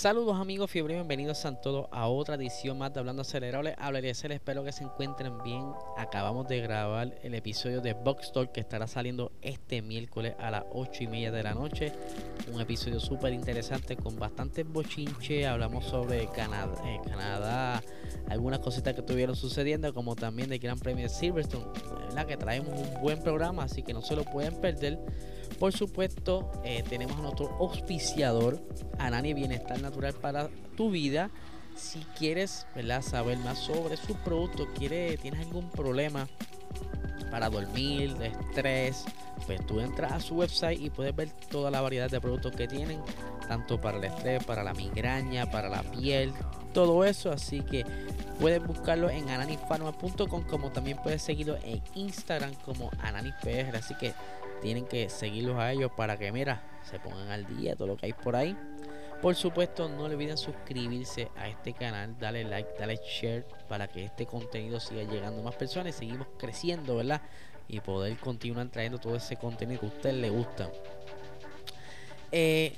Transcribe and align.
Saludos 0.00 0.40
amigos 0.40 0.70
fiebre, 0.70 0.94
bienvenidos 0.94 1.44
a 1.44 1.60
todos 1.60 1.86
a 1.90 2.08
otra 2.08 2.36
edición 2.36 2.78
más 2.78 2.90
de 2.94 3.00
Hablando 3.00 3.20
Acelerable. 3.20 3.74
Hablaré 3.76 4.14
ser, 4.14 4.32
espero 4.32 4.64
que 4.64 4.72
se 4.72 4.82
encuentren 4.82 5.42
bien. 5.42 5.62
Acabamos 5.98 6.48
de 6.48 6.58
grabar 6.62 7.14
el 7.22 7.34
episodio 7.34 7.82
de 7.82 7.92
Box 7.92 8.32
Talk 8.32 8.50
que 8.50 8.60
estará 8.60 8.86
saliendo 8.86 9.30
este 9.42 9.82
miércoles 9.82 10.36
a 10.38 10.50
las 10.50 10.64
8 10.72 11.04
y 11.04 11.06
media 11.06 11.30
de 11.30 11.42
la 11.42 11.52
noche. 11.52 11.92
Un 12.50 12.62
episodio 12.62 12.98
súper 12.98 13.34
interesante 13.34 13.94
con 13.94 14.18
bastantes 14.18 14.66
bochinche. 14.66 15.46
Hablamos 15.46 15.84
sobre 15.84 16.28
Canadá, 16.28 16.72
eh, 16.86 16.98
Canadá, 17.04 17.82
algunas 18.30 18.60
cositas 18.60 18.94
que 18.94 19.00
estuvieron 19.00 19.36
sucediendo, 19.36 19.92
como 19.92 20.16
también 20.16 20.48
del 20.48 20.60
Gran 20.60 20.78
Premio 20.78 21.02
de 21.02 21.10
Silverstone. 21.10 21.66
La 22.14 22.24
que 22.26 22.38
traemos 22.38 22.72
un 22.72 23.02
buen 23.02 23.22
programa, 23.22 23.64
así 23.64 23.82
que 23.82 23.92
no 23.92 24.00
se 24.00 24.16
lo 24.16 24.24
pueden 24.24 24.58
perder. 24.62 24.98
Por 25.60 25.74
supuesto, 25.74 26.50
eh, 26.64 26.82
tenemos 26.88 27.18
a 27.18 27.20
nuestro 27.20 27.54
auspiciador, 27.60 28.58
Anani 28.98 29.34
Bienestar 29.34 29.78
Natural 29.78 30.14
para 30.14 30.48
tu 30.74 30.90
vida. 30.90 31.30
Si 31.76 32.00
quieres 32.18 32.66
saber 33.02 33.36
más 33.38 33.58
sobre 33.58 33.98
su 33.98 34.14
producto, 34.14 34.66
¿quieres, 34.74 35.20
tienes 35.20 35.46
algún 35.46 35.70
problema 35.70 36.26
para 37.30 37.50
dormir, 37.50 38.16
de 38.16 38.28
estrés, 38.28 39.04
pues 39.46 39.64
tú 39.66 39.80
entras 39.80 40.12
a 40.12 40.20
su 40.20 40.34
website 40.34 40.80
y 40.80 40.88
puedes 40.88 41.14
ver 41.14 41.30
toda 41.50 41.70
la 41.70 41.82
variedad 41.82 42.10
de 42.10 42.20
productos 42.22 42.56
que 42.56 42.66
tienen, 42.66 43.00
tanto 43.46 43.78
para 43.78 43.98
el 43.98 44.04
estrés, 44.04 44.42
para 44.44 44.64
la 44.64 44.72
migraña, 44.72 45.50
para 45.50 45.68
la 45.68 45.82
piel, 45.82 46.32
todo 46.72 47.04
eso. 47.04 47.30
Así 47.30 47.60
que 47.60 47.84
puedes 48.40 48.66
buscarlo 48.66 49.10
en 49.10 49.28
ananifarma.com 49.28 50.42
como 50.44 50.72
también 50.72 50.98
puedes 51.02 51.22
seguirlo 51.22 51.58
en 51.62 51.82
Instagram 51.94 52.54
como 52.64 52.90
ananispr. 53.02 53.76
Así 53.76 53.94
que 53.94 54.14
tienen 54.60 54.86
que 54.86 55.08
seguirlos 55.08 55.58
a 55.58 55.72
ellos 55.72 55.90
para 55.96 56.16
que, 56.16 56.30
mira, 56.32 56.62
se 56.82 56.98
pongan 56.98 57.30
al 57.30 57.46
día 57.56 57.76
todo 57.76 57.88
lo 57.88 57.96
que 57.96 58.06
hay 58.06 58.12
por 58.12 58.36
ahí. 58.36 58.56
Por 59.20 59.34
supuesto, 59.34 59.88
no 59.88 60.04
olviden 60.04 60.38
suscribirse 60.38 61.30
a 61.36 61.48
este 61.48 61.74
canal, 61.74 62.18
dale 62.18 62.44
like, 62.44 62.70
dale 62.78 62.96
share 62.96 63.44
para 63.68 63.86
que 63.86 64.04
este 64.04 64.24
contenido 64.24 64.80
siga 64.80 65.02
llegando 65.02 65.42
a 65.42 65.44
más 65.44 65.56
personas 65.56 65.94
y 65.94 65.98
seguimos 65.98 66.28
creciendo, 66.38 66.96
¿verdad? 66.96 67.20
Y 67.68 67.80
poder 67.80 68.16
continuar 68.16 68.68
trayendo 68.68 68.98
todo 68.98 69.16
ese 69.16 69.36
contenido 69.36 69.80
que 69.80 69.86
a 69.86 69.88
ustedes 69.90 70.16
les 70.16 70.30
gusta. 70.30 70.70
Eh, 72.32 72.74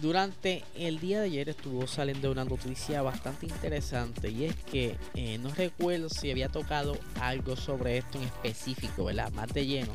durante 0.00 0.64
el 0.76 0.98
día 1.00 1.20
de 1.20 1.26
ayer 1.26 1.48
estuvo 1.48 1.86
saliendo 1.86 2.30
una 2.30 2.44
noticia 2.44 3.02
bastante 3.02 3.46
interesante 3.46 4.28
y 4.30 4.44
es 4.44 4.56
que 4.56 4.96
eh, 5.14 5.38
no 5.38 5.50
recuerdo 5.50 6.08
si 6.08 6.30
había 6.30 6.48
tocado 6.48 6.96
algo 7.20 7.56
sobre 7.56 7.98
esto 7.98 8.18
en 8.18 8.24
específico, 8.24 9.04
¿verdad? 9.04 9.32
Más 9.32 9.52
de 9.52 9.66
lleno. 9.66 9.92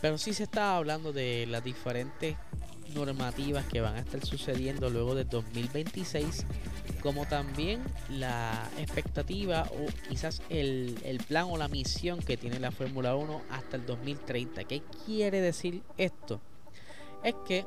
Pero 0.00 0.18
sí 0.18 0.34
se 0.34 0.44
estaba 0.44 0.76
hablando 0.76 1.12
de 1.12 1.46
las 1.46 1.64
diferentes 1.64 2.36
normativas 2.94 3.64
que 3.66 3.80
van 3.80 3.96
a 3.96 4.00
estar 4.00 4.24
sucediendo 4.24 4.90
luego 4.90 5.14
del 5.14 5.28
2026, 5.28 6.44
como 7.00 7.26
también 7.26 7.82
la 8.10 8.68
expectativa 8.78 9.68
o 9.72 9.86
quizás 10.08 10.42
el, 10.50 10.98
el 11.04 11.18
plan 11.18 11.46
o 11.48 11.56
la 11.56 11.68
misión 11.68 12.20
que 12.20 12.36
tiene 12.36 12.60
la 12.60 12.70
Fórmula 12.70 13.16
1 13.16 13.42
hasta 13.50 13.76
el 13.76 13.86
2030. 13.86 14.64
¿Qué 14.64 14.82
quiere 15.06 15.40
decir 15.40 15.82
esto? 15.96 16.40
Es 17.24 17.34
que 17.46 17.64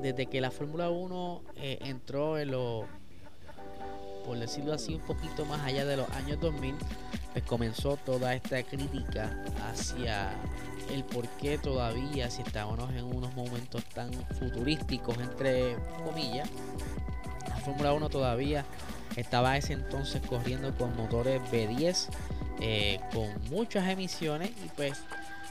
desde 0.00 0.26
que 0.26 0.40
la 0.40 0.50
Fórmula 0.50 0.90
1 0.90 1.42
eh, 1.56 1.78
entró 1.82 2.38
en 2.38 2.52
lo, 2.52 2.86
por 4.24 4.38
decirlo 4.38 4.72
así, 4.72 4.94
un 4.94 5.02
poquito 5.02 5.44
más 5.44 5.60
allá 5.62 5.84
de 5.84 5.96
los 5.96 6.08
años 6.10 6.40
2000, 6.40 6.74
pues 7.32 7.44
comenzó 7.44 7.96
toda 7.96 8.34
esta 8.34 8.62
crítica 8.62 9.44
hacia 9.70 10.32
el 10.90 11.04
por 11.04 11.28
qué 11.28 11.58
todavía, 11.58 12.30
si 12.30 12.42
estábamos 12.42 12.90
en 12.92 13.04
unos 13.04 13.34
momentos 13.34 13.84
tan 13.86 14.12
futurísticos, 14.38 15.18
entre 15.18 15.76
comillas, 16.04 16.48
la 17.48 17.56
Fórmula 17.56 17.92
1 17.92 18.08
todavía 18.08 18.64
estaba 19.16 19.56
ese 19.56 19.72
entonces 19.72 20.22
corriendo 20.26 20.74
con 20.76 20.96
motores 20.96 21.40
B10, 21.50 22.08
eh, 22.60 23.00
con 23.12 23.28
muchas 23.50 23.88
emisiones 23.88 24.50
y 24.64 24.68
pues 24.76 25.00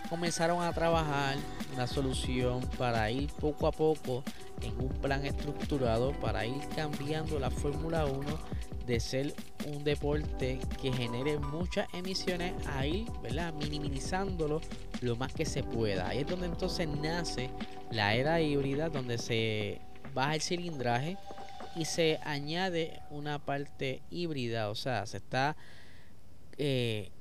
comenzaron 0.10 0.64
a 0.64 0.72
trabajar 0.74 1.36
una 1.74 1.88
solución 1.88 2.62
para 2.78 3.10
ir 3.12 3.30
poco 3.34 3.68
a 3.68 3.72
poco 3.72 4.24
en 4.62 4.74
un 4.80 4.90
plan 4.90 5.26
estructurado 5.26 6.14
para 6.14 6.46
ir 6.46 6.62
cambiando 6.76 7.40
la 7.40 7.52
Fórmula 7.52 8.06
1 8.06 8.24
de 8.86 9.00
ser 9.02 9.34
un 9.68 9.84
deporte 9.84 10.60
que 10.82 10.94
genere 10.94 11.38
muchas 11.38 11.88
emisiones 11.94 12.54
a 12.68 12.86
ir 12.86 13.06
¿verdad? 13.22 13.54
minimizándolo 13.54 14.62
lo 15.02 15.16
más 15.18 15.34
que 15.34 15.46
se 15.46 15.62
pueda. 15.62 16.08
Ahí 16.08 16.20
es 16.20 16.28
donde 16.28 16.48
entonces 16.48 16.88
nace 16.88 17.50
la 17.92 18.16
era 18.16 18.40
híbrida 18.40 18.90
donde 18.90 19.18
se 19.18 19.82
baja 20.14 20.36
el 20.36 20.42
cilindraje 20.42 21.18
y 21.76 21.86
se 21.86 22.20
añade 22.24 23.02
una 23.12 23.40
parte 23.40 24.02
híbrida, 24.10 24.70
o 24.70 24.76
sea, 24.76 25.06
se 25.06 25.18
está 25.18 25.56
eh, 26.58 27.12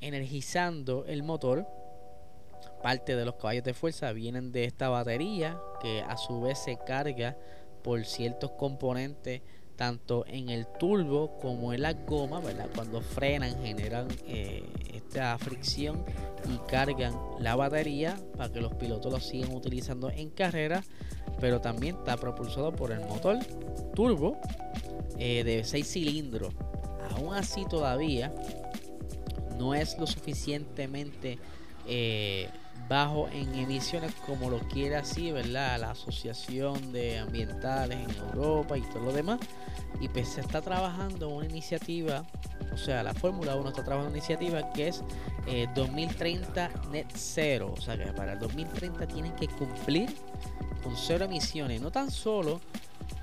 energizando 0.00 1.04
el 1.06 1.22
motor 1.22 1.66
parte 2.82 3.16
de 3.16 3.24
los 3.24 3.36
caballos 3.36 3.64
de 3.64 3.74
fuerza 3.74 4.12
vienen 4.12 4.52
de 4.52 4.64
esta 4.64 4.88
batería 4.88 5.58
que 5.80 6.02
a 6.02 6.16
su 6.16 6.40
vez 6.42 6.58
se 6.58 6.76
carga 6.76 7.36
por 7.82 8.04
ciertos 8.04 8.52
componentes 8.52 9.42
tanto 9.76 10.24
en 10.26 10.48
el 10.48 10.66
turbo 10.66 11.36
como 11.38 11.72
en 11.72 11.82
la 11.82 11.92
goma, 11.92 12.40
¿verdad? 12.40 12.68
Cuando 12.74 13.00
frenan 13.00 13.62
generan 13.62 14.08
eh, 14.26 14.64
esta 14.92 15.36
fricción 15.38 16.04
y 16.48 16.56
cargan 16.68 17.14
la 17.38 17.56
batería 17.56 18.16
para 18.36 18.52
que 18.52 18.60
los 18.60 18.74
pilotos 18.74 19.12
lo 19.12 19.20
sigan 19.20 19.54
utilizando 19.54 20.10
en 20.10 20.30
carrera, 20.30 20.82
pero 21.40 21.60
también 21.60 21.96
está 21.96 22.16
propulsado 22.16 22.72
por 22.72 22.90
el 22.90 23.00
motor 23.00 23.38
turbo 23.94 24.38
eh, 25.18 25.44
de 25.44 25.62
6 25.62 25.86
cilindros. 25.86 26.54
Aún 27.10 27.34
así 27.34 27.64
todavía 27.66 28.32
no 29.58 29.74
es 29.74 29.98
lo 29.98 30.06
suficientemente 30.06 31.38
eh, 31.86 32.48
bajo 32.88 33.28
en 33.28 33.54
emisiones 33.54 34.12
como 34.26 34.50
lo 34.50 34.58
quiere 34.60 34.96
así, 34.96 35.32
¿verdad? 35.32 35.80
La 35.80 35.90
Asociación 35.90 36.92
de 36.92 37.18
Ambientales 37.18 37.98
en 37.98 38.16
Europa 38.16 38.76
y 38.76 38.82
todo 38.82 39.04
lo 39.04 39.12
demás. 39.12 39.40
Y 40.00 40.08
pues 40.08 40.28
se 40.28 40.40
está 40.40 40.60
trabajando 40.60 41.30
una 41.30 41.46
iniciativa, 41.46 42.24
o 42.72 42.76
sea, 42.76 43.02
la 43.02 43.14
Fórmula 43.14 43.56
1 43.56 43.68
está 43.68 43.82
trabajando 43.82 44.10
una 44.10 44.18
iniciativa 44.18 44.72
que 44.72 44.88
es 44.88 45.02
2030 45.74 46.66
eh, 46.66 46.70
Net 46.90 47.06
Zero. 47.14 47.72
O 47.72 47.80
sea, 47.80 47.96
que 47.96 48.12
para 48.12 48.34
el 48.34 48.38
2030 48.38 49.06
tienen 49.06 49.32
que 49.36 49.48
cumplir 49.48 50.14
con 50.82 50.96
cero 50.96 51.24
emisiones, 51.24 51.80
no 51.80 51.90
tan 51.90 52.10
solo 52.10 52.60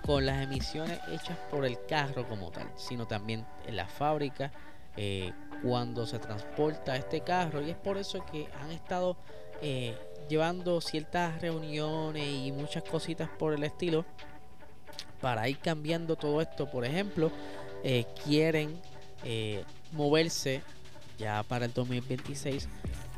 con 0.05 0.25
las 0.25 0.43
emisiones 0.43 0.99
hechas 1.11 1.37
por 1.49 1.65
el 1.65 1.77
carro 1.87 2.27
como 2.27 2.51
tal, 2.51 2.69
sino 2.75 3.07
también 3.07 3.45
en 3.65 3.75
la 3.77 3.87
fábrica, 3.87 4.51
eh, 4.97 5.31
cuando 5.63 6.05
se 6.05 6.19
transporta 6.19 6.95
este 6.95 7.21
carro. 7.21 7.61
Y 7.61 7.71
es 7.71 7.77
por 7.77 7.97
eso 7.97 8.23
que 8.31 8.47
han 8.61 8.71
estado 8.71 9.15
eh, 9.61 9.95
llevando 10.29 10.81
ciertas 10.81 11.41
reuniones 11.41 12.27
y 12.27 12.51
muchas 12.51 12.83
cositas 12.83 13.29
por 13.29 13.53
el 13.53 13.63
estilo 13.63 14.05
para 15.21 15.47
ir 15.47 15.57
cambiando 15.59 16.15
todo 16.17 16.41
esto. 16.41 16.69
Por 16.69 16.85
ejemplo, 16.85 17.31
eh, 17.83 18.05
quieren 18.25 18.79
eh, 19.23 19.63
moverse 19.93 20.61
ya 21.17 21.43
para 21.43 21.65
el 21.65 21.73
2026 21.73 22.67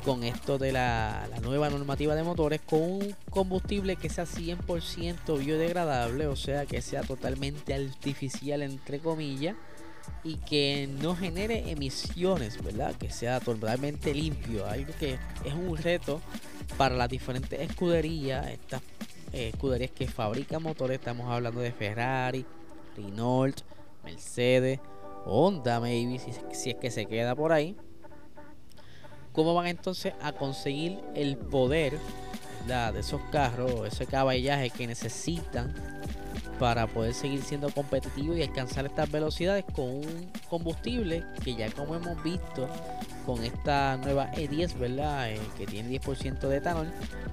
con 0.04 0.22
esto 0.22 0.56
de 0.56 0.70
la, 0.70 1.26
la, 1.30 1.40
nueva 1.40 1.68
normativa 1.68 2.14
de 2.14 2.22
motores 2.22 2.60
con 2.60 2.80
un 2.80 3.16
combustible 3.28 3.96
que 3.96 4.08
sea 4.08 4.24
100% 4.24 5.38
biodegradable, 5.38 6.28
o 6.28 6.36
sea 6.36 6.64
que 6.64 6.80
sea 6.80 7.00
totalmente 7.00 7.74
artificial 7.74 8.62
entre 8.62 9.00
comillas 9.00 9.56
y 10.24 10.36
que 10.36 10.88
no 11.00 11.14
genere 11.16 11.70
emisiones, 11.70 12.62
¿verdad? 12.62 12.94
Que 12.96 13.10
sea 13.10 13.40
totalmente 13.40 14.12
limpio, 14.14 14.66
algo 14.66 14.92
que 14.98 15.18
es 15.44 15.54
un 15.54 15.76
reto 15.76 16.20
para 16.76 16.96
las 16.96 17.08
diferentes 17.08 17.60
escuderías, 17.60 18.48
estas 18.48 18.82
eh, 19.32 19.50
escuderías 19.52 19.90
que 19.90 20.06
fabrican 20.06 20.62
motores, 20.62 20.98
estamos 20.98 21.30
hablando 21.30 21.60
de 21.60 21.72
Ferrari, 21.72 22.44
Renault, 22.96 23.60
Mercedes, 24.04 24.80
Honda, 25.24 25.80
maybe, 25.80 26.18
si, 26.18 26.32
si 26.52 26.70
es 26.70 26.76
que 26.76 26.90
se 26.90 27.06
queda 27.06 27.34
por 27.34 27.52
ahí. 27.52 27.76
¿Cómo 29.32 29.54
van 29.54 29.66
entonces 29.66 30.14
a 30.22 30.32
conseguir 30.32 30.98
el 31.14 31.36
poder 31.36 31.98
de 32.66 32.98
esos 32.98 33.20
carros, 33.30 33.86
ese 33.86 34.06
caballaje 34.06 34.70
que 34.70 34.88
necesitan 34.88 35.72
para 36.58 36.86
poder 36.86 37.14
seguir 37.14 37.42
siendo 37.42 37.70
competitivo 37.70 38.34
y 38.36 38.42
alcanzar 38.42 38.86
estas 38.86 39.10
velocidades 39.10 39.64
con 39.72 39.84
un 39.84 40.30
combustible 40.48 41.24
que 41.42 41.54
ya 41.54 41.70
como 41.70 41.94
hemos 41.94 42.22
visto 42.22 42.68
con 43.26 43.42
esta 43.42 43.96
nueva 43.96 44.30
E10, 44.32 44.78
¿verdad? 44.78 45.32
Eh, 45.32 45.40
que 45.58 45.66
tiene 45.66 46.00
10% 46.00 46.48
de 46.48 46.56
etanol, 46.56 46.92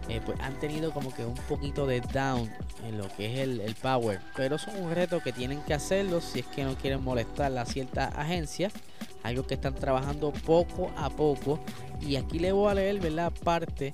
eh, 0.10 0.20
pues 0.26 0.40
han 0.42 0.60
tenido 0.60 0.92
como 0.92 1.14
que 1.14 1.24
un 1.24 1.36
poquito 1.36 1.86
de 1.86 2.02
down 2.02 2.50
en 2.84 2.98
lo 2.98 3.08
que 3.16 3.32
es 3.32 3.40
el, 3.40 3.76
power. 3.82 4.20
Pero 4.36 4.56
es 4.56 4.68
un 4.68 4.92
reto 4.92 5.22
que 5.22 5.32
tienen 5.32 5.62
que 5.62 5.74
hacerlo 5.76 6.20
si 6.20 6.40
es 6.40 6.48
que 6.48 6.64
no 6.64 6.76
quieren 6.76 7.04
molestar 7.04 7.56
a 7.58 7.66
ciertas 7.66 8.14
agencias. 8.16 8.74
Algo 9.22 9.46
que 9.46 9.54
están 9.54 9.76
trabajando 9.76 10.34
poco 10.34 10.92
a 10.98 11.10
poco. 11.10 11.60
Y 12.02 12.16
aquí 12.16 12.40
le 12.40 12.52
voy 12.52 12.72
a 12.72 12.74
leer, 12.74 13.00
¿verdad? 13.00 13.32
Parte 13.44 13.94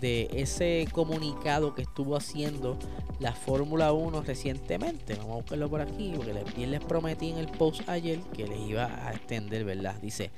de 0.00 0.28
ese 0.32 0.86
comunicado 0.92 1.74
que 1.74 1.82
estuvo 1.82 2.16
haciendo 2.16 2.78
la 3.20 3.32
Fórmula 3.32 3.92
1 3.92 4.22
recientemente. 4.22 5.14
Vamos 5.14 5.32
a 5.32 5.36
buscarlo 5.36 5.68
por 5.68 5.80
aquí, 5.80 6.12
porque 6.16 6.32
bien 6.56 6.70
les 6.70 6.84
prometí 6.84 7.30
en 7.30 7.38
el 7.38 7.48
post 7.48 7.88
ayer 7.88 8.20
que 8.34 8.46
les 8.46 8.60
iba 8.60 8.86
a 9.06 9.12
extender, 9.12 9.64
¿verdad? 9.64 9.96
Dice, 10.00 10.30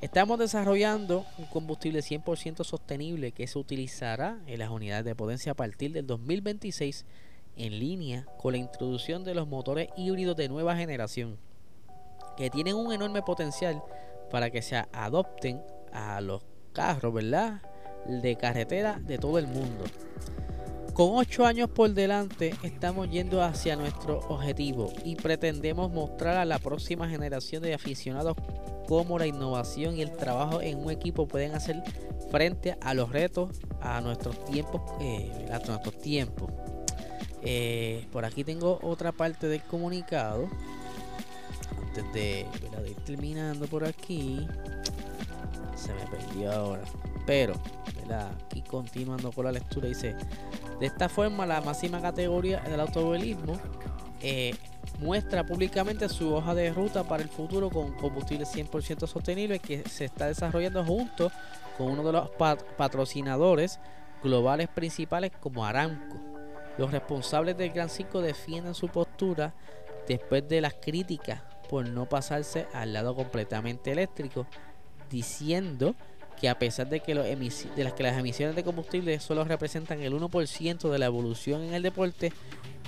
estamos 0.00 0.38
desarrollando 0.38 1.26
un 1.38 1.46
combustible 1.46 2.00
100% 2.00 2.64
sostenible 2.64 3.32
que 3.32 3.46
se 3.46 3.58
utilizará 3.58 4.38
en 4.46 4.58
las 4.58 4.70
unidades 4.70 5.04
de 5.04 5.14
potencia 5.14 5.52
a 5.52 5.56
partir 5.56 5.92
del 5.92 6.06
2026 6.06 7.04
en 7.56 7.78
línea 7.78 8.26
con 8.38 8.52
la 8.52 8.58
introducción 8.58 9.24
de 9.24 9.34
los 9.34 9.46
motores 9.46 9.88
híbridos 9.96 10.36
de 10.36 10.48
nueva 10.48 10.76
generación, 10.76 11.36
que 12.36 12.48
tienen 12.48 12.76
un 12.76 12.92
enorme 12.92 13.22
potencial 13.22 13.82
para 14.30 14.50
que 14.50 14.62
se 14.62 14.76
adopten 14.92 15.60
a 15.92 16.22
los 16.22 16.42
carros, 16.72 17.12
¿verdad? 17.12 17.60
De 18.06 18.36
carretera 18.36 19.00
de 19.04 19.18
todo 19.18 19.38
el 19.38 19.46
mundo. 19.46 19.84
Con 20.94 21.16
8 21.16 21.46
años 21.46 21.70
por 21.70 21.90
delante 21.94 22.54
estamos 22.62 23.08
yendo 23.10 23.42
hacia 23.42 23.76
nuestro 23.76 24.20
objetivo 24.28 24.92
y 25.04 25.16
pretendemos 25.16 25.90
mostrar 25.90 26.36
a 26.36 26.44
la 26.44 26.58
próxima 26.58 27.08
generación 27.08 27.62
de 27.62 27.72
aficionados 27.72 28.36
cómo 28.86 29.18
la 29.18 29.26
innovación 29.26 29.96
y 29.96 30.02
el 30.02 30.12
trabajo 30.12 30.60
en 30.60 30.78
un 30.78 30.90
equipo 30.90 31.26
pueden 31.26 31.54
hacer 31.54 31.82
frente 32.30 32.76
a 32.82 32.92
los 32.92 33.10
retos 33.10 33.58
a 33.80 34.02
nuestros 34.02 34.44
tiempos. 34.44 34.82
Eh, 35.00 35.48
a 35.50 35.58
nuestros 35.66 35.98
tiempos. 35.98 36.50
Eh, 37.42 38.06
por 38.12 38.26
aquí 38.26 38.44
tengo 38.44 38.78
otra 38.82 39.12
parte 39.12 39.48
del 39.48 39.62
comunicado. 39.62 40.48
Antes 41.86 42.04
de, 42.12 42.46
de 42.82 42.90
ir 42.90 42.96
terminando 43.04 43.66
por 43.66 43.84
aquí. 43.84 44.46
Se 45.74 45.92
me 45.94 46.06
perdió 46.06 46.52
ahora. 46.52 46.84
Pero 47.26 47.54
aquí 48.10 48.62
continuando 48.62 49.30
con 49.32 49.44
la 49.44 49.52
lectura, 49.52 49.88
dice, 49.88 50.16
de 50.80 50.86
esta 50.86 51.08
forma 51.08 51.46
la 51.46 51.60
máxima 51.60 52.00
categoría 52.00 52.60
del 52.60 52.80
automovilismo 52.80 53.58
eh, 54.20 54.54
muestra 54.98 55.44
públicamente 55.44 56.08
su 56.08 56.32
hoja 56.32 56.54
de 56.54 56.72
ruta 56.72 57.04
para 57.04 57.22
el 57.22 57.28
futuro 57.28 57.70
con 57.70 57.92
combustible 57.92 58.44
100% 58.44 59.06
sostenible 59.06 59.58
que 59.58 59.82
se 59.88 60.04
está 60.04 60.26
desarrollando 60.26 60.84
junto 60.84 61.30
con 61.76 61.88
uno 61.88 62.04
de 62.04 62.12
los 62.12 62.30
patrocinadores 62.76 63.80
globales 64.22 64.68
principales 64.68 65.32
como 65.40 65.64
Aramco. 65.64 66.16
Los 66.78 66.90
responsables 66.90 67.56
del 67.56 67.70
Gran 67.70 67.88
Circo 67.88 68.20
defienden 68.20 68.74
su 68.74 68.88
postura 68.88 69.54
después 70.06 70.48
de 70.48 70.60
las 70.60 70.74
críticas 70.74 71.42
por 71.68 71.88
no 71.88 72.08
pasarse 72.08 72.66
al 72.72 72.92
lado 72.92 73.14
completamente 73.14 73.92
eléctrico, 73.92 74.46
diciendo 75.10 75.94
que 76.40 76.48
a 76.48 76.58
pesar 76.58 76.88
de 76.88 77.00
que, 77.00 77.14
de 77.14 77.84
las 77.84 77.92
que 77.92 78.02
las 78.02 78.18
emisiones 78.18 78.56
de 78.56 78.64
combustible 78.64 79.18
solo 79.20 79.44
representan 79.44 80.00
el 80.02 80.12
1% 80.12 80.90
de 80.90 80.98
la 80.98 81.06
evolución 81.06 81.62
en 81.62 81.74
el 81.74 81.82
deporte, 81.82 82.32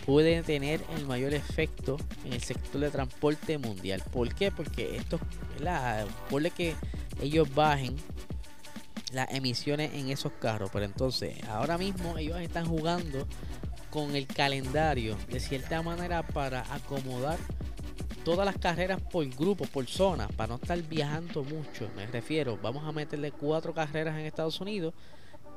pueden 0.05 0.45
tener 0.45 0.81
el 0.97 1.07
mayor 1.07 1.35
efecto 1.35 1.97
en 2.25 2.33
el 2.33 2.43
sector 2.43 2.81
de 2.81 2.91
transporte 2.91 3.59
mundial. 3.59 4.03
¿Por 4.13 4.35
qué? 4.35 4.51
Porque 4.51 4.97
esto, 4.97 5.19
la, 5.61 6.05
por 6.29 6.43
que 6.51 6.75
ellos 7.21 7.53
bajen 7.55 7.97
las 9.13 9.31
emisiones 9.33 9.95
en 9.95 10.11
esos 10.11 10.33
carros. 10.33 10.71
Pero 10.73 10.85
entonces, 10.85 11.37
ahora 11.49 11.79
mismo 11.79 12.19
ellos 12.19 12.41
están 12.41 12.67
jugando 12.67 13.27
con 13.91 14.17
el 14.17 14.27
calendario 14.27 15.17
de 15.31 15.41
cierta 15.41 15.81
manera 15.83 16.27
para 16.27 16.63
acomodar 16.75 17.39
todas 18.25 18.47
las 18.47 18.57
carreras 18.57 19.01
por 19.01 19.27
grupo, 19.29 19.65
por 19.67 19.87
zona, 19.87 20.29
para 20.29 20.49
no 20.49 20.55
estar 20.57 20.81
viajando 20.83 21.45
mucho. 21.45 21.89
Me 21.97 22.07
refiero, 22.07 22.59
vamos 22.63 22.85
a 22.85 22.93
meterle 22.93 23.33
cuatro 23.33 23.75
carreras 23.75 24.19
en 24.19 24.27
Estados 24.27 24.61
Unidos. 24.61 24.95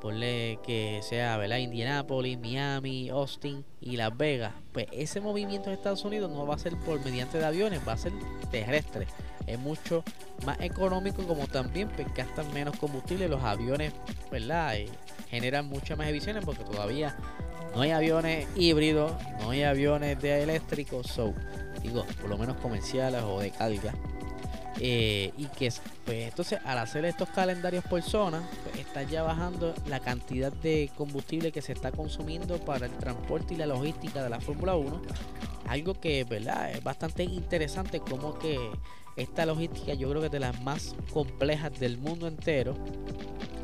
Ponle 0.01 0.59
que 0.63 0.99
sea, 1.01 1.37
¿verdad? 1.37 1.57
Indianapolis, 1.57 2.37
Miami, 2.37 3.09
Austin 3.09 3.65
y 3.81 3.97
Las 3.97 4.15
Vegas. 4.15 4.53
Pues 4.71 4.85
ese 4.91 5.21
movimiento 5.21 5.69
en 5.69 5.73
Estados 5.73 6.05
Unidos 6.05 6.29
no 6.29 6.45
va 6.45 6.55
a 6.55 6.59
ser 6.59 6.77
por 6.77 7.03
mediante 7.03 7.39
de 7.39 7.45
aviones, 7.45 7.81
va 7.87 7.93
a 7.93 7.97
ser 7.97 8.13
terrestre. 8.51 9.07
Es 9.47 9.57
mucho 9.57 10.03
más 10.45 10.59
económico 10.59 11.25
como 11.25 11.47
también 11.47 11.89
pues, 11.89 12.13
gastan 12.13 12.53
menos 12.53 12.77
combustible. 12.77 13.27
Los 13.27 13.43
aviones, 13.43 13.93
¿verdad? 14.29 14.75
Y 14.75 14.87
generan 15.29 15.65
muchas 15.65 15.97
más 15.97 16.07
emisiones 16.09 16.45
porque 16.45 16.63
todavía 16.63 17.15
no 17.77 17.83
hay 17.83 17.91
aviones 17.91 18.47
híbridos, 18.55 19.11
no 19.39 19.51
hay 19.51 19.61
aviones 19.61 20.19
de 20.19 20.41
eléctricos. 20.41 21.21
Digo, 21.83 22.03
por 22.19 22.27
lo 22.27 22.35
menos 22.35 22.57
comerciales 22.57 23.21
o 23.21 23.39
de 23.39 23.51
carga. 23.51 23.93
Eh, 24.79 25.31
y 25.37 25.45
que 25.45 25.71
pues 26.03 26.29
entonces 26.29 26.59
al 26.65 26.79
hacer 26.79 27.05
estos 27.05 27.29
calendarios 27.29 27.83
por 27.83 28.01
zona 28.01 28.41
pues, 28.63 28.79
está 28.79 29.03
ya 29.03 29.21
bajando 29.21 29.75
la 29.87 29.99
cantidad 29.99 30.51
de 30.51 30.91
combustible 30.95 31.51
que 31.51 31.61
se 31.61 31.73
está 31.73 31.91
consumiendo 31.91 32.59
para 32.59 32.85
el 32.87 32.91
transporte 32.93 33.55
y 33.55 33.57
la 33.57 33.65
logística 33.65 34.23
de 34.23 34.29
la 34.29 34.39
Fórmula 34.39 34.75
1 34.75 35.01
algo 35.67 35.99
que 35.99 36.23
verdad 36.25 36.69
es 36.69 36.83
bastante 36.83 37.23
interesante 37.23 38.01
como 38.01 38.37
que 38.37 38.59
esta 39.15 39.47
logística 39.47 39.95
yo 39.95 40.11
creo 40.11 40.21
que 40.21 40.27
es 40.27 40.31
de 40.31 40.41
las 40.41 40.61
más 40.61 40.93
complejas 41.11 41.79
del 41.79 41.97
mundo 41.97 42.27
entero 42.27 42.75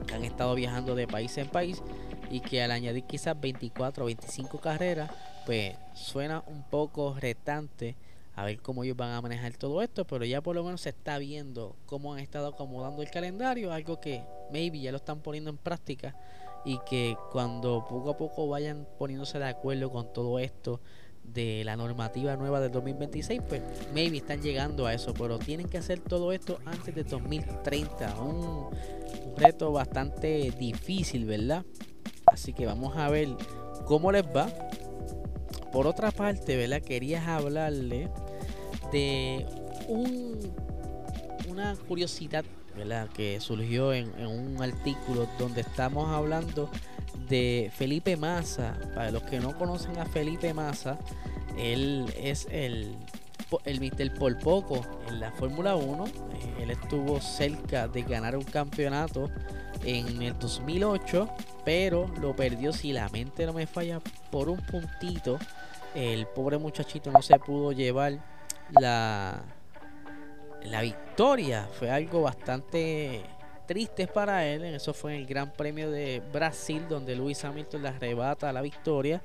que 0.07 0.15
han 0.15 0.23
estado 0.23 0.55
viajando 0.55 0.95
de 0.95 1.05
país 1.05 1.37
en 1.37 1.47
país 1.47 1.83
y 2.33 2.39
que 2.39 2.63
al 2.63 2.71
añadir 2.71 3.03
quizás 3.03 3.39
24 3.39 4.03
o 4.03 4.07
25 4.07 4.59
carreras 4.59 5.11
pues 5.45 5.75
suena 5.93 6.43
un 6.47 6.63
poco 6.63 7.15
retante 7.19 7.95
a 8.35 8.43
ver 8.43 8.59
cómo 8.59 8.83
ellos 8.83 8.97
van 8.97 9.11
a 9.11 9.21
manejar 9.21 9.55
todo 9.55 9.83
esto, 9.83 10.05
pero 10.05 10.25
ya 10.25 10.41
por 10.41 10.55
lo 10.55 10.63
menos 10.63 10.81
se 10.81 10.89
está 10.89 11.19
viendo 11.19 11.75
cómo 11.85 12.11
han 12.11 12.19
estado 12.19 12.47
acomodando 12.47 13.03
el 13.03 13.11
calendario, 13.11 13.71
algo 13.71 13.99
que 13.99 14.23
maybe 14.51 14.79
ya 14.79 14.89
lo 14.89 14.97
están 14.97 15.19
poniendo 15.19 15.51
en 15.51 15.57
práctica 15.57 16.15
y 16.65 16.79
que 16.89 17.15
cuando 17.31 17.85
poco 17.87 18.09
a 18.09 18.17
poco 18.17 18.47
vayan 18.47 18.87
poniéndose 18.97 19.37
de 19.37 19.45
acuerdo 19.45 19.91
con 19.91 20.11
todo 20.11 20.39
esto 20.39 20.81
de 21.23 21.61
la 21.63 21.75
normativa 21.75 22.35
nueva 22.35 22.59
del 22.59 22.71
2026, 22.71 23.41
pues 23.47 23.61
maybe 23.93 24.17
están 24.17 24.41
llegando 24.41 24.87
a 24.87 24.95
eso, 24.95 25.13
pero 25.13 25.37
tienen 25.37 25.69
que 25.69 25.77
hacer 25.77 25.99
todo 25.99 26.31
esto 26.31 26.57
antes 26.65 26.95
de 26.95 27.03
2030, 27.03 28.19
un, 28.19 28.35
un 28.35 29.37
reto 29.37 29.71
bastante 29.71 30.49
difícil, 30.57 31.25
¿verdad? 31.25 31.63
Así 32.33 32.51
que 32.51 32.65
vamos 32.65 32.97
a 32.97 33.09
ver 33.09 33.29
cómo 33.85 34.11
les 34.11 34.25
va. 34.25 34.47
Por 35.71 35.87
otra 35.87 36.11
parte, 36.11 36.57
¿verdad? 36.57 36.81
Querías 36.81 37.27
hablarle 37.27 38.09
de 38.91 39.45
un, 39.87 40.39
una 41.47 41.75
curiosidad 41.87 42.43
¿verdad? 42.75 43.07
que 43.09 43.39
surgió 43.39 43.93
en, 43.93 44.09
un 44.25 44.61
artículo 44.61 45.27
donde 45.37 45.61
estamos 45.61 46.09
hablando 46.09 46.69
de 47.29 47.71
Felipe 47.75 48.17
Massa. 48.17 48.77
Para 48.95 49.11
los 49.11 49.23
que 49.23 49.39
no 49.39 49.55
conocen 49.57 49.97
a 49.99 50.05
Felipe 50.05 50.53
Massa, 50.53 50.97
él 51.57 52.11
es 52.17 52.47
el, 52.51 52.95
el 53.65 54.11
por 54.13 54.39
poco 54.39 54.81
en 55.07 55.19
la 55.19 55.31
Fórmula 55.31 55.75
1. 55.75 56.05
Eh, 56.05 56.63
él 56.63 56.71
estuvo 56.71 57.21
cerca 57.21 57.87
de 57.87 58.01
ganar 58.03 58.35
un 58.35 58.43
campeonato 58.43 59.29
en 59.85 60.21
el 60.21 60.37
2008, 60.37 61.29
pero 61.65 62.07
lo 62.19 62.35
perdió 62.35 62.73
si 62.73 62.93
la 62.93 63.09
mente 63.09 63.45
no 63.45 63.53
me 63.53 63.67
falla 63.67 64.01
por 64.31 64.49
un 64.49 64.57
puntito. 64.57 65.39
El 65.95 66.25
pobre 66.27 66.57
muchachito 66.57 67.11
no 67.11 67.21
se 67.21 67.37
pudo 67.39 67.71
llevar 67.71 68.19
la, 68.71 69.43
la 70.63 70.81
victoria. 70.81 71.67
Fue 71.73 71.89
algo 71.89 72.23
bastante 72.23 73.23
triste 73.65 74.07
para 74.07 74.45
él. 74.45 74.63
Eso 74.65 74.93
fue 74.93 75.13
en 75.13 75.21
el 75.21 75.27
Gran 75.27 75.53
Premio 75.53 75.91
de 75.91 76.21
Brasil, 76.31 76.85
donde 76.89 77.15
Luis 77.15 77.43
Hamilton 77.45 77.83
le 77.83 77.89
arrebata 77.89 78.51
la 78.51 78.61
victoria. 78.61 79.21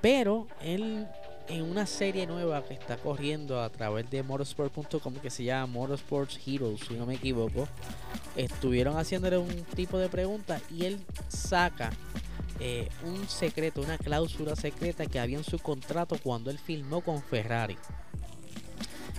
Pero 0.00 0.48
él 0.60 1.06
en 1.48 1.62
una 1.62 1.86
serie 1.86 2.26
nueva 2.26 2.62
que 2.64 2.74
está 2.74 2.96
corriendo 2.96 3.60
a 3.60 3.70
través 3.70 4.08
de 4.10 4.22
motorsport.com 4.22 5.14
que 5.14 5.30
se 5.30 5.44
llama 5.44 5.66
Motorsports 5.66 6.38
Heroes, 6.46 6.80
si 6.86 6.94
no 6.94 7.06
me 7.06 7.14
equivoco, 7.14 7.68
estuvieron 8.36 8.96
haciéndole 8.96 9.38
un 9.38 9.64
tipo 9.74 9.98
de 9.98 10.08
preguntas 10.08 10.62
y 10.70 10.84
él 10.84 11.00
saca 11.28 11.90
eh, 12.60 12.88
un 13.04 13.28
secreto, 13.28 13.80
una 13.80 13.98
cláusula 13.98 14.56
secreta 14.56 15.06
que 15.06 15.18
había 15.18 15.38
en 15.38 15.44
su 15.44 15.58
contrato 15.58 16.16
cuando 16.22 16.50
él 16.50 16.58
filmó 16.58 17.00
con 17.00 17.22
Ferrari 17.22 17.76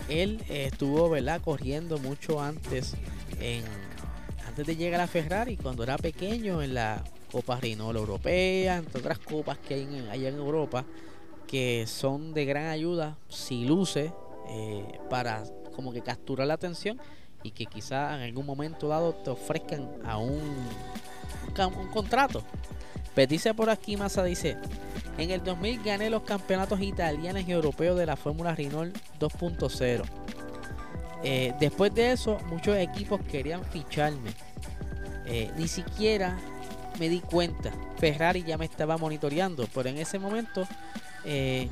él 0.09 0.43
eh, 0.49 0.69
estuvo 0.71 1.09
¿verdad? 1.09 1.41
corriendo 1.41 1.97
mucho 1.97 2.41
antes 2.41 2.95
antes 4.47 4.65
de 4.65 4.75
llegar 4.75 5.01
a 5.01 5.07
Ferrari 5.07 5.57
cuando 5.57 5.83
era 5.83 5.97
pequeño 5.97 6.61
en 6.61 6.73
la 6.73 7.03
Copa 7.31 7.59
Renault 7.59 7.97
Europea 7.97 8.77
entre 8.77 8.99
otras 8.99 9.19
copas 9.19 9.57
que 9.57 9.73
hay 9.73 10.25
en 10.25 10.35
Europa 10.35 10.85
que 11.47 11.85
son 11.87 12.33
de 12.33 12.45
gran 12.45 12.67
ayuda 12.67 13.17
si 13.29 13.65
luce 13.65 14.13
eh, 14.49 14.99
para 15.09 15.43
como 15.75 15.91
que 15.91 16.01
capturar 16.01 16.47
la 16.47 16.53
atención 16.53 16.99
y 17.43 17.51
que 17.51 17.65
quizá 17.65 18.15
en 18.15 18.21
algún 18.21 18.45
momento 18.45 18.87
dado 18.87 19.13
te 19.13 19.29
ofrezcan 19.29 19.89
a 20.05 20.17
un, 20.17 20.39
un, 21.57 21.87
contrato. 21.91 22.43
Pues 23.13 23.27
dice 23.27 23.53
por 23.53 23.69
aquí 23.69 23.97
Massa, 23.97 24.23
dice, 24.23 24.57
en 25.17 25.29
el 25.29 25.43
2000 25.43 25.83
gané 25.83 26.09
los 26.09 26.23
campeonatos 26.23 26.81
italianos 26.81 27.43
y 27.47 27.51
europeos 27.51 27.97
de 27.97 28.05
la 28.05 28.15
Fórmula 28.15 28.55
Renault 28.55 28.95
2.0. 29.19 30.03
Eh, 31.23 31.53
después 31.59 31.93
de 31.93 32.11
eso, 32.11 32.37
muchos 32.47 32.75
equipos 32.77 33.21
querían 33.21 33.63
ficharme. 33.65 34.31
Eh, 35.25 35.51
ni 35.57 35.67
siquiera 35.67 36.37
me 36.99 37.09
di 37.09 37.19
cuenta. 37.19 37.71
Ferrari 37.97 38.43
ya 38.43 38.57
me 38.57 38.65
estaba 38.65 38.97
monitoreando, 38.97 39.67
pero 39.73 39.89
en 39.89 39.97
ese 39.97 40.19
momento 40.19 40.67
eh, 41.25 41.69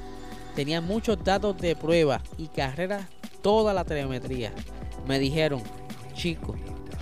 tenía 0.55 0.81
muchos 0.81 1.23
datos 1.23 1.57
de 1.57 1.75
prueba 1.75 2.21
y 2.37 2.47
carreras, 2.47 3.05
toda 3.41 3.73
la 3.73 3.83
telemetría. 3.83 4.51
Me 5.07 5.19
dijeron, 5.19 5.61
chico, 6.13 6.55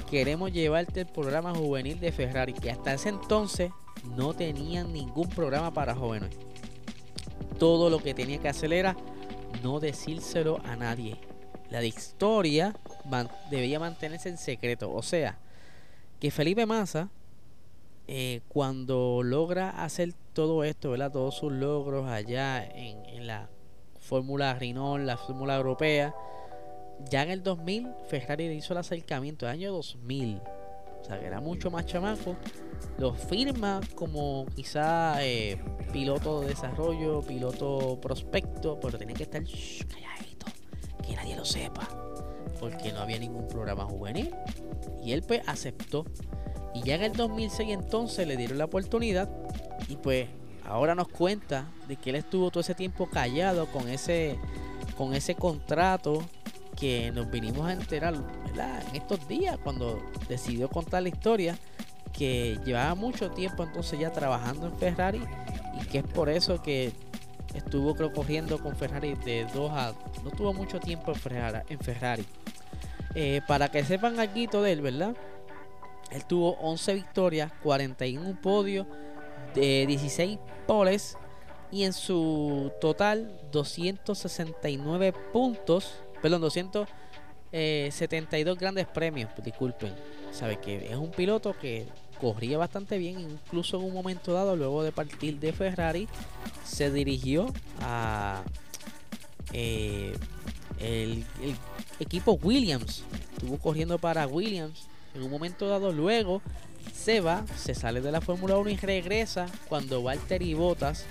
queremos 0.09 0.51
llevarte 0.51 1.01
el 1.01 1.07
programa 1.07 1.53
juvenil 1.53 1.99
de 1.99 2.11
Ferrari, 2.11 2.53
que 2.53 2.71
hasta 2.71 2.93
ese 2.93 3.09
entonces 3.09 3.71
no 4.15 4.33
tenían 4.33 4.93
ningún 4.93 5.29
programa 5.29 5.73
para 5.73 5.95
jóvenes. 5.95 6.29
Todo 7.57 7.89
lo 7.89 7.99
que 7.99 8.13
tenía 8.13 8.39
que 8.39 8.49
hacer 8.49 8.71
era 8.71 8.95
no 9.63 9.79
decírselo 9.79 10.61
a 10.65 10.75
nadie. 10.75 11.17
La 11.69 11.83
historia 11.83 12.75
debía 13.51 13.79
mantenerse 13.79 14.29
en 14.29 14.37
secreto. 14.37 14.91
O 14.91 15.03
sea, 15.03 15.37
que 16.19 16.31
Felipe 16.31 16.65
Massa, 16.65 17.09
eh, 18.11 18.41
cuando 18.47 19.21
logra 19.23 19.69
hacer 19.69 20.15
todo 20.33 20.63
esto, 20.63 20.89
¿verdad? 20.89 21.11
todos 21.11 21.35
sus 21.35 21.53
logros 21.53 22.07
allá 22.07 22.65
en, 22.65 23.27
la 23.27 23.51
Fórmula 23.99 24.55
Renault, 24.55 25.05
la 25.05 25.15
Fórmula 25.15 25.55
Europea, 25.55 26.15
ya 27.11 27.21
en 27.21 27.29
el 27.29 27.43
2000 27.43 27.87
Ferrari 28.07 28.47
le 28.47 28.55
hizo 28.55 28.73
el 28.73 28.79
acercamiento, 28.79 29.45
el 29.45 29.51
año 29.51 29.71
2000 29.71 30.41
o 30.99 31.05
sea, 31.05 31.19
que 31.19 31.27
era 31.27 31.39
mucho 31.39 31.69
más 31.69 31.85
chamaco, 31.85 32.35
lo 32.97 33.13
firma 33.13 33.79
como 33.93 34.47
quizá 34.55 35.23
eh, 35.23 35.61
piloto 35.93 36.41
de 36.41 36.47
desarrollo, 36.47 37.21
piloto 37.21 37.99
prospecto, 38.01 38.79
pero 38.79 38.97
tenía 38.97 39.15
que 39.15 39.23
estar 39.23 39.43
calladito, 39.43 40.47
que 41.05 41.15
nadie 41.15 41.35
lo 41.35 41.45
sepa, 41.45 41.87
porque 42.59 42.91
no 42.91 43.01
había 43.01 43.19
ningún 43.19 43.47
programa 43.47 43.85
juvenil. 43.85 44.33
Y 45.03 45.11
él 45.11 45.21
pues 45.21 45.41
aceptó. 45.47 46.05
Y 46.73 46.83
ya 46.83 46.95
en 46.95 47.03
el 47.03 47.13
2006 47.13 47.69
entonces 47.71 48.27
le 48.27 48.37
dieron 48.37 48.57
la 48.57 48.65
oportunidad. 48.65 49.29
Y 49.87 49.95
pues 49.95 50.27
ahora 50.65 50.95
nos 50.95 51.07
cuenta 51.07 51.71
de 51.87 51.95
que 51.95 52.11
él 52.11 52.17
estuvo 52.17 52.51
todo 52.51 52.61
ese 52.61 52.75
tiempo 52.75 53.09
callado 53.09 53.65
con 53.67 53.87
ese 53.89 54.37
con 54.95 55.13
ese 55.13 55.35
contrato 55.35 56.21
que 56.77 57.11
nos 57.11 57.29
vinimos 57.31 57.65
a 57.67 57.73
enterar 57.73 58.13
en 58.13 58.95
estos 58.95 59.27
días 59.27 59.57
cuando 59.63 60.01
decidió 60.27 60.69
contar 60.69 61.03
la 61.03 61.09
historia 61.09 61.57
que 62.13 62.59
llevaba 62.65 62.95
mucho 62.95 63.31
tiempo 63.31 63.63
entonces 63.63 63.99
ya 63.99 64.11
trabajando 64.11 64.67
en 64.67 64.75
Ferrari. 64.75 65.21
Y 65.81 65.85
que 65.85 65.99
es 65.99 66.03
por 66.03 66.29
eso 66.29 66.61
que 66.61 66.91
estuvo 67.53 67.95
creo 67.95 68.11
corriendo 68.13 68.59
con 68.59 68.75
Ferrari 68.75 69.15
de 69.25 69.45
2 69.53 69.71
a 69.71 69.93
no 70.23 70.31
tuvo 70.31 70.53
mucho 70.53 70.79
tiempo 70.79 71.13
en 71.13 71.79
Ferrari, 71.79 72.25
eh, 73.15 73.41
para 73.47 73.69
que 73.69 73.83
sepan 73.83 74.19
aquí 74.19 74.47
de 74.47 74.71
él 74.71 74.81
verdad 74.81 75.15
él 76.11 76.25
tuvo 76.25 76.57
11 76.59 76.93
victorias 76.93 77.51
41 77.63 78.41
podios 78.41 78.85
de 79.55 79.85
16 79.87 80.37
poles 80.67 81.17
y 81.71 81.83
en 81.83 81.93
su 81.93 82.71
total 82.81 83.39
269 83.51 85.13
puntos 85.31 86.03
perdón, 86.21 86.41
272 86.41 88.57
grandes 88.57 88.87
premios, 88.87 89.29
disculpen. 89.43 89.93
Sabe 90.31 90.57
que 90.59 90.91
es 90.91 90.95
un 90.95 91.11
piloto 91.11 91.53
que 91.57 91.85
corría 92.19 92.57
bastante 92.57 92.97
bien, 92.97 93.19
incluso 93.19 93.77
en 93.77 93.83
un 93.85 93.93
momento 93.93 94.33
dado, 94.33 94.55
luego 94.55 94.81
de 94.83 94.91
partir 94.91 95.39
de 95.39 95.53
Ferrari, 95.53 96.07
se 96.63 96.91
dirigió 96.91 97.47
a 97.81 98.43
eh, 99.53 100.15
el, 100.79 101.23
equipo 101.99 102.33
Williams. 102.33 103.03
Estuvo 103.33 103.57
corriendo 103.57 103.97
para 103.97 104.27
Williams. 104.27 104.87
En 105.19 105.25
un 105.25 105.31
momento 105.31 105.67
dado, 105.67 105.91
luego 105.91 106.41
se 106.93 107.19
va, 107.19 107.43
se 107.57 107.75
sale 107.75 107.99
de 107.99 108.09
la 108.09 108.21
Fórmula 108.21 108.57
1 108.57 108.69
y 108.69 108.77
regresa 108.77 109.47
cuando 109.67 110.01
Valtteri 110.01 110.53
Bottas 110.53 111.05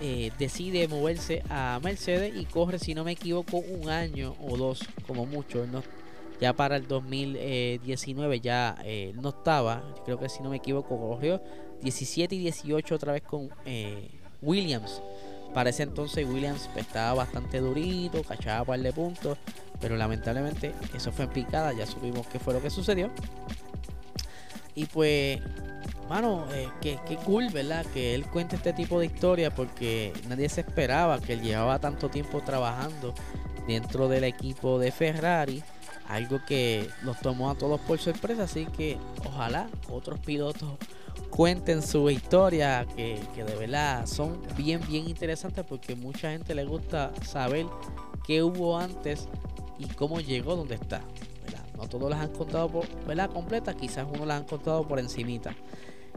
eh, 0.00 0.32
decide 0.40 0.88
moverse 0.88 1.44
a 1.48 1.78
Mercedes 1.80 2.34
y 2.34 2.46
corre, 2.46 2.80
si 2.80 2.96
no 2.96 3.04
me 3.04 3.12
equivoco, 3.12 3.58
un 3.58 3.90
año 3.90 4.34
o 4.40 4.56
dos, 4.56 4.80
como 5.06 5.24
mucho. 5.24 5.68
No, 5.68 5.84
ya 6.40 6.52
para 6.52 6.74
el 6.74 6.88
2019 6.88 8.40
ya 8.40 8.74
eh, 8.82 9.12
no 9.14 9.28
estaba, 9.28 9.84
creo 10.04 10.18
que 10.18 10.28
si 10.28 10.42
no 10.42 10.50
me 10.50 10.56
equivoco, 10.56 10.98
corrió 10.98 11.40
17 11.80 12.34
y 12.34 12.38
18 12.40 12.92
otra 12.92 13.12
vez 13.12 13.22
con 13.22 13.50
eh, 13.66 14.10
Williams. 14.42 15.00
Para 15.54 15.70
ese 15.70 15.84
entonces 15.84 16.26
Williams 16.28 16.68
estaba 16.74 17.14
bastante 17.14 17.60
durito, 17.60 18.20
cachaba 18.24 18.62
un 18.62 18.66
par 18.66 18.80
de 18.80 18.92
puntos, 18.92 19.38
pero 19.84 19.98
lamentablemente 19.98 20.72
eso 20.94 21.12
fue 21.12 21.26
en 21.26 21.30
picada, 21.30 21.74
ya 21.74 21.84
supimos 21.84 22.26
qué 22.28 22.38
fue 22.38 22.54
lo 22.54 22.62
que 22.62 22.70
sucedió. 22.70 23.10
Y 24.74 24.86
pues 24.86 25.42
mano, 26.08 26.46
eh, 26.54 26.70
qué, 26.80 26.98
cool, 27.26 27.50
¿verdad? 27.50 27.84
Que 27.92 28.14
él 28.14 28.24
cuente 28.24 28.56
este 28.56 28.72
tipo 28.72 28.98
de 28.98 29.04
historia 29.04 29.54
porque 29.54 30.14
nadie 30.26 30.48
se 30.48 30.62
esperaba 30.62 31.20
que 31.20 31.34
él 31.34 31.42
llevaba 31.42 31.78
tanto 31.80 32.08
tiempo 32.08 32.40
trabajando 32.40 33.12
dentro 33.68 34.08
del 34.08 34.24
equipo 34.24 34.78
de 34.78 34.90
Ferrari. 34.90 35.62
Algo 36.08 36.40
que 36.46 36.88
nos 37.02 37.20
tomó 37.20 37.50
a 37.50 37.54
todos 37.54 37.78
por 37.82 37.98
sorpresa. 37.98 38.44
Así 38.44 38.64
que 38.64 38.96
ojalá 39.22 39.68
otros 39.90 40.18
pilotos 40.20 40.78
cuenten 41.28 41.82
su 41.82 42.08
historia. 42.08 42.86
Que, 42.96 43.20
que 43.34 43.44
de 43.44 43.54
verdad 43.56 44.06
son 44.06 44.40
bien, 44.56 44.80
bien 44.88 45.10
interesantes. 45.10 45.62
Porque 45.68 45.94
mucha 45.94 46.30
gente 46.30 46.54
le 46.54 46.64
gusta 46.64 47.12
saber 47.22 47.66
qué 48.26 48.42
hubo 48.42 48.78
antes 48.78 49.28
y 49.78 49.86
cómo 49.86 50.20
llegó 50.20 50.56
donde 50.56 50.74
está. 50.74 51.02
No 51.76 51.88
todos 51.88 52.08
las 52.08 52.20
han 52.20 52.32
contado 52.32 52.68
por, 52.68 53.04
¿verdad? 53.04 53.30
completa, 53.30 53.74
quizás 53.74 54.06
uno 54.12 54.24
las 54.24 54.40
han 54.40 54.46
contado 54.46 54.86
por 54.86 54.98
encimita. 55.00 55.54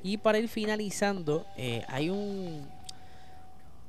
Y 0.03 0.17
para 0.17 0.37
ir 0.37 0.47
finalizando, 0.47 1.45
eh, 1.57 1.83
hay 1.87 2.09
un 2.09 2.67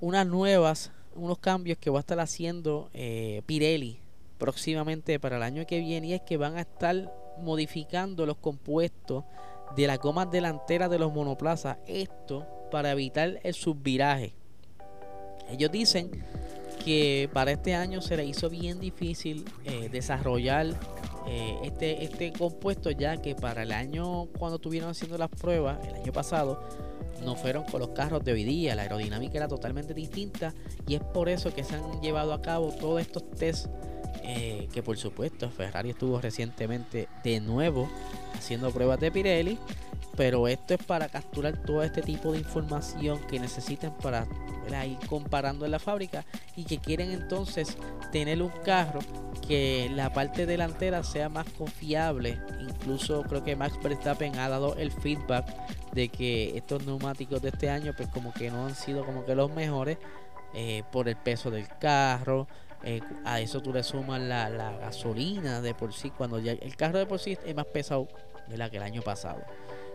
unas 0.00 0.26
nuevas, 0.26 0.92
unos 1.14 1.38
cambios 1.38 1.78
que 1.78 1.90
va 1.90 1.98
a 1.98 2.00
estar 2.00 2.20
haciendo 2.20 2.88
eh, 2.94 3.42
Pirelli 3.46 4.00
próximamente 4.38 5.18
para 5.18 5.36
el 5.36 5.42
año 5.42 5.66
que 5.66 5.80
viene 5.80 6.08
y 6.08 6.12
es 6.12 6.22
que 6.22 6.36
van 6.36 6.56
a 6.56 6.60
estar 6.60 7.12
modificando 7.40 8.24
los 8.24 8.36
compuestos 8.36 9.24
de 9.74 9.86
las 9.86 9.98
gomas 9.98 10.30
delanteras 10.30 10.90
de 10.90 10.98
los 10.98 11.12
monoplazas. 11.12 11.78
Esto 11.86 12.46
para 12.70 12.92
evitar 12.92 13.40
el 13.42 13.54
subviraje. 13.54 14.34
Ellos 15.50 15.72
dicen 15.72 16.10
que 16.84 17.28
para 17.32 17.52
este 17.52 17.74
año 17.74 18.00
se 18.00 18.16
le 18.16 18.24
hizo 18.24 18.48
bien 18.48 18.80
difícil 18.80 19.44
eh, 19.64 19.88
desarrollar 19.90 20.66
eh, 21.26 21.58
este, 21.62 22.04
este 22.04 22.32
compuesto 22.32 22.90
ya 22.90 23.18
que 23.18 23.34
para 23.34 23.62
el 23.62 23.72
año 23.72 24.26
cuando 24.38 24.56
estuvieron 24.56 24.90
haciendo 24.90 25.18
las 25.18 25.28
pruebas, 25.28 25.78
el 25.86 25.94
año 25.96 26.12
pasado, 26.12 26.62
no 27.24 27.34
fueron 27.34 27.64
con 27.64 27.80
los 27.80 27.90
carros 27.90 28.24
de 28.24 28.32
hoy 28.32 28.44
día, 28.44 28.74
la 28.74 28.82
aerodinámica 28.82 29.36
era 29.36 29.48
totalmente 29.48 29.92
distinta 29.92 30.54
y 30.86 30.94
es 30.94 31.02
por 31.02 31.28
eso 31.28 31.52
que 31.54 31.64
se 31.64 31.74
han 31.74 32.00
llevado 32.00 32.32
a 32.32 32.40
cabo 32.40 32.72
todos 32.72 33.00
estos 33.00 33.30
test 33.32 33.66
eh, 34.30 34.68
que 34.74 34.82
por 34.82 34.98
supuesto 34.98 35.48
Ferrari 35.48 35.88
estuvo 35.88 36.20
recientemente 36.20 37.08
de 37.24 37.40
nuevo 37.40 37.88
haciendo 38.34 38.70
pruebas 38.70 39.00
de 39.00 39.10
Pirelli, 39.10 39.58
pero 40.18 40.48
esto 40.48 40.74
es 40.74 40.84
para 40.84 41.08
capturar 41.08 41.56
todo 41.56 41.82
este 41.82 42.02
tipo 42.02 42.32
de 42.32 42.38
información 42.38 43.20
que 43.26 43.40
necesitan 43.40 43.96
para 43.96 44.26
ir 44.84 44.98
comparando 45.08 45.64
en 45.64 45.70
la 45.70 45.78
fábrica 45.78 46.26
y 46.56 46.64
que 46.64 46.76
quieren 46.76 47.10
entonces 47.10 47.78
tener 48.12 48.42
un 48.42 48.52
carro 48.66 49.00
que 49.46 49.90
la 49.94 50.12
parte 50.12 50.44
delantera 50.44 51.02
sea 51.04 51.30
más 51.30 51.48
confiable. 51.52 52.38
Incluso 52.60 53.22
creo 53.22 53.42
que 53.42 53.56
Max 53.56 53.78
Verstappen 53.82 54.38
ha 54.38 54.50
dado 54.50 54.76
el 54.76 54.92
feedback 54.92 55.46
de 55.92 56.10
que 56.10 56.54
estos 56.54 56.84
neumáticos 56.84 57.40
de 57.40 57.48
este 57.48 57.70
año 57.70 57.94
pues 57.96 58.10
como 58.10 58.34
que 58.34 58.50
no 58.50 58.66
han 58.66 58.74
sido 58.74 59.06
como 59.06 59.24
que 59.24 59.34
los 59.34 59.50
mejores 59.50 59.96
eh, 60.52 60.82
por 60.92 61.08
el 61.08 61.16
peso 61.16 61.50
del 61.50 61.66
carro. 61.80 62.46
Eh, 62.84 63.00
a 63.24 63.40
eso 63.40 63.60
tú 63.60 63.72
le 63.72 63.82
sumas 63.82 64.20
la, 64.20 64.48
gasolina 64.80 65.60
de 65.60 65.74
por 65.74 65.92
sí. 65.92 66.10
Cuando 66.10 66.38
ya 66.38 66.52
el 66.52 66.76
carro 66.76 66.98
de 66.98 67.06
por 67.06 67.18
sí 67.18 67.36
es 67.44 67.54
más 67.54 67.66
pesado 67.66 68.08
la 68.56 68.70
que 68.70 68.78
el 68.78 68.82
año 68.82 69.02
pasado. 69.02 69.42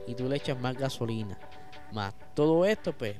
Y 0.07 0.15
tú 0.15 0.27
le 0.27 0.37
echas 0.37 0.59
más 0.59 0.77
gasolina. 0.77 1.37
Más 1.91 2.13
todo 2.33 2.65
esto 2.65 2.93
pues 2.93 3.15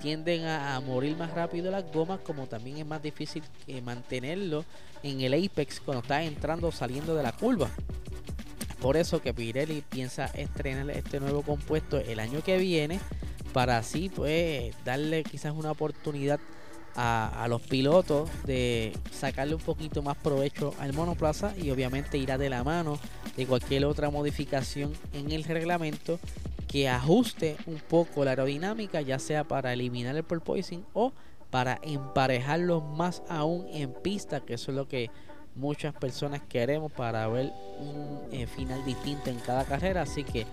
tienden 0.00 0.46
a, 0.46 0.80
morir 0.80 1.16
más 1.16 1.32
rápido 1.32 1.70
las 1.70 1.90
gomas, 1.92 2.20
como 2.20 2.46
también 2.46 2.78
es 2.78 2.86
más 2.86 3.02
difícil 3.02 3.42
eh, 3.66 3.80
mantenerlo 3.80 4.64
en 5.02 5.20
el 5.20 5.32
apex 5.34 5.80
cuando 5.80 6.02
está 6.02 6.22
entrando 6.22 6.68
o 6.68 6.72
saliendo 6.72 7.14
de 7.14 7.22
la 7.22 7.32
curva. 7.32 7.70
Por 8.80 8.96
eso 8.96 9.22
que 9.22 9.32
Pirelli 9.32 9.82
piensa 9.82 10.26
estrenar 10.26 10.90
este 10.90 11.20
nuevo 11.20 11.42
compuesto 11.42 11.98
el 11.98 12.18
año 12.18 12.42
que 12.42 12.58
viene 12.58 12.98
para 13.52 13.78
así 13.78 14.08
pues 14.08 14.74
darle 14.84 15.22
quizás 15.22 15.52
una 15.52 15.70
oportunidad 15.70 16.40
a, 16.96 17.46
los 17.48 17.62
pilotos 17.62 18.30
de 18.44 18.92
sacarle 19.10 19.54
un 19.54 19.60
poquito 19.60 20.02
más 20.02 20.16
provecho 20.16 20.74
al 20.78 20.92
monoplaza 20.92 21.54
y 21.56 21.70
obviamente 21.70 22.18
irá 22.18 22.38
de 22.38 22.50
la 22.50 22.64
mano 22.64 22.98
de 23.36 23.46
cualquier 23.46 23.84
otra 23.84 24.10
modificación 24.10 24.92
en 25.12 25.30
el 25.30 25.44
reglamento 25.44 26.18
que 26.68 26.88
ajuste 26.88 27.56
un 27.66 27.76
poco 27.76 28.24
la 28.24 28.30
aerodinámica, 28.30 29.00
ya 29.00 29.18
sea 29.18 29.44
para 29.44 29.72
eliminar 29.72 30.16
el 30.16 30.24
porpoising 30.24 30.84
o 30.94 31.12
para 31.50 31.78
emparejarlo 31.82 32.80
más 32.80 33.22
aún 33.28 33.66
en 33.72 33.92
pista, 33.92 34.40
que 34.40 34.54
eso 34.54 34.70
es 34.70 34.76
lo 34.76 34.88
que 34.88 35.10
muchas 35.54 35.94
personas 35.94 36.40
queremos 36.48 36.90
para 36.92 37.26
ver 37.28 37.52
un 37.78 38.20
eh, 38.32 38.46
final 38.46 38.84
distinto 38.84 39.30
en 39.30 39.38
cada 39.40 39.64
carrera. 39.64 40.02
Así 40.02 40.24
que 40.24 40.46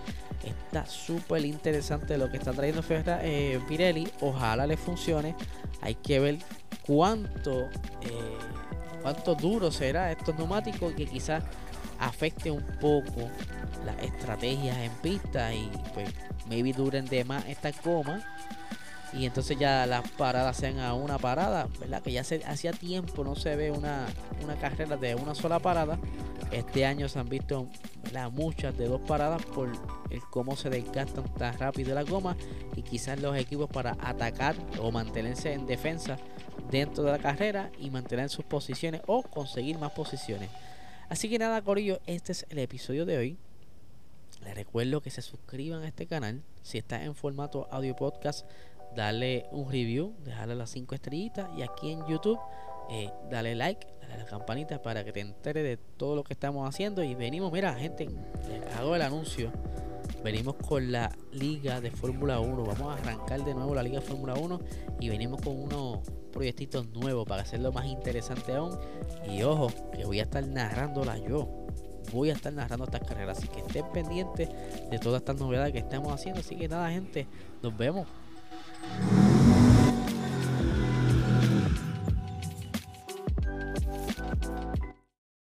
está 0.43 0.85
súper 0.85 1.45
interesante 1.45 2.17
lo 2.17 2.29
que 2.29 2.37
está 2.37 2.53
trayendo 2.53 2.83
Ferra, 2.83 3.19
eh, 3.23 3.59
Pirelli. 3.67 4.09
Ojalá 4.21 4.67
le 4.67 4.77
funcione. 4.77 5.35
Hay 5.81 5.95
que 5.95 6.19
ver 6.19 6.37
cuánto, 6.85 7.61
eh, 8.01 8.37
cuánto 9.01 9.35
duro 9.35 9.71
será 9.71 10.11
estos 10.11 10.37
neumáticos 10.37 10.93
que 10.93 11.05
quizás 11.05 11.43
afecte 11.99 12.49
un 12.49 12.63
poco 12.79 13.29
las 13.85 14.01
estrategias 14.03 14.77
en 14.77 14.91
pista 15.01 15.53
y 15.53 15.69
pues 15.93 16.09
maybe 16.47 16.73
duren 16.73 17.05
de 17.05 17.23
más 17.25 17.45
esta 17.47 17.71
coma 17.73 18.23
y 19.13 19.25
entonces 19.25 19.57
ya 19.57 19.85
las 19.85 20.07
paradas 20.11 20.57
sean 20.57 20.79
a 20.79 20.93
una 20.93 21.17
parada, 21.17 21.67
¿verdad? 21.79 22.01
Que 22.01 22.11
ya 22.11 22.21
hacía 22.21 22.71
tiempo 22.73 23.23
no 23.23 23.35
se 23.35 23.55
ve 23.55 23.71
una, 23.71 24.05
una 24.43 24.55
carrera 24.55 24.97
de 24.97 25.15
una 25.15 25.33
sola 25.33 25.59
parada. 25.59 25.97
Este 26.51 26.85
año 26.85 27.09
se 27.09 27.19
han 27.19 27.29
visto 27.29 27.67
muchas 28.31 28.77
de 28.77 28.87
dos 28.87 29.01
paradas 29.01 29.43
por 29.45 29.69
el 30.09 30.21
cómo 30.31 30.55
se 30.55 30.69
desgastan 30.69 31.31
tan 31.35 31.57
rápido 31.57 31.93
la 31.93 32.03
goma 32.03 32.35
y 32.75 32.81
quizás 32.81 33.19
los 33.19 33.35
equipos 33.37 33.69
para 33.69 33.97
atacar 34.01 34.55
o 34.79 34.91
mantenerse 34.91 35.53
en 35.53 35.65
defensa 35.65 36.17
dentro 36.71 37.03
de 37.03 37.11
la 37.11 37.19
carrera 37.19 37.71
y 37.79 37.89
mantener 37.89 38.29
sus 38.29 38.45
posiciones 38.45 39.01
o 39.07 39.23
conseguir 39.23 39.77
más 39.77 39.91
posiciones. 39.91 40.49
Así 41.09 41.29
que 41.29 41.39
nada, 41.39 41.61
Corillo, 41.61 41.99
este 42.05 42.31
es 42.31 42.45
el 42.49 42.59
episodio 42.59 43.05
de 43.05 43.17
hoy. 43.17 43.37
Les 44.43 44.55
recuerdo 44.55 45.01
que 45.01 45.09
se 45.09 45.21
suscriban 45.21 45.83
a 45.83 45.87
este 45.87 46.05
canal. 46.05 46.41
Si 46.61 46.77
está 46.77 47.03
en 47.03 47.15
formato 47.15 47.67
audio 47.71 47.95
podcast, 47.95 48.45
dale 48.95 49.45
un 49.51 49.69
review, 49.69 50.15
dejarle 50.23 50.55
las 50.55 50.69
5 50.71 50.95
estrellitas 50.95 51.47
y 51.57 51.61
aquí 51.61 51.91
en 51.91 52.05
YouTube 52.07 52.39
eh, 52.89 53.11
dale 53.29 53.55
like, 53.55 53.87
dale 54.01 54.13
a 54.13 54.17
la 54.17 54.25
campanita 54.25 54.81
para 54.81 55.03
que 55.03 55.11
te 55.11 55.19
enteres 55.19 55.63
de 55.63 55.77
todo 55.77 56.15
lo 56.15 56.23
que 56.23 56.33
estamos 56.33 56.67
haciendo 56.67 57.03
y 57.03 57.15
venimos, 57.15 57.51
mira 57.51 57.73
gente, 57.75 58.09
hago 58.77 58.95
el 58.95 59.01
anuncio, 59.01 59.51
venimos 60.23 60.55
con 60.55 60.91
la 60.91 61.11
liga 61.31 61.81
de 61.81 61.91
Fórmula 61.91 62.39
1, 62.39 62.63
vamos 62.63 62.95
a 62.95 63.01
arrancar 63.01 63.43
de 63.43 63.53
nuevo 63.53 63.75
la 63.75 63.83
liga 63.83 63.99
de 63.99 64.05
Fórmula 64.05 64.33
1 64.35 64.59
y 64.99 65.09
venimos 65.09 65.41
con 65.41 65.61
unos 65.61 65.99
proyectitos 66.31 66.87
nuevos 66.89 67.27
para 67.27 67.43
hacerlo 67.43 67.71
más 67.71 67.85
interesante 67.85 68.53
aún 68.53 68.77
y 69.27 69.43
ojo, 69.43 69.67
que 69.93 70.05
voy 70.05 70.19
a 70.19 70.23
estar 70.23 70.45
narrándola 70.47 71.17
yo 71.17 71.67
voy 72.11 72.29
a 72.29 72.33
estar 72.33 72.51
narrando 72.53 72.85
estas 72.85 73.07
carreras. 73.07 73.37
Así 73.37 73.47
que 73.47 73.59
estén 73.59 73.85
pendientes 73.91 74.49
de 74.89 74.99
todas 74.99 75.21
estas 75.21 75.37
novedades 75.37 75.73
que 75.73 75.79
estamos 75.79 76.13
haciendo. 76.13 76.41
Así 76.41 76.55
que 76.55 76.67
nada, 76.67 76.89
gente, 76.89 77.27
nos 77.61 77.75
vemos. 77.75 78.07